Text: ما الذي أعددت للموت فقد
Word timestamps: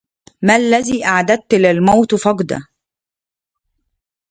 ما 0.41 0.55
الذي 0.55 1.05
أعددت 1.05 1.53
للموت 1.53 2.15
فقد 2.15 2.61